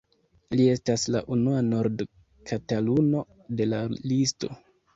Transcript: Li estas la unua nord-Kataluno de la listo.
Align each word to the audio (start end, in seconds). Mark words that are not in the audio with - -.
Li 0.59 0.63
estas 0.75 1.03
la 1.15 1.21
unua 1.35 1.59
nord-Kataluno 1.67 3.25
de 3.61 3.71
la 3.73 3.87
listo. 4.17 4.55